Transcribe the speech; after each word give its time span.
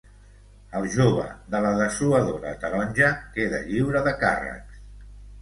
El 0.77 0.87
jove 0.93 1.25
de 1.55 1.61
la 1.65 1.73
dessuadora 1.81 2.55
taronja 2.65 3.11
queda 3.37 3.61
lliure 3.69 4.03
de 4.11 4.17
càrrecs 4.27 4.83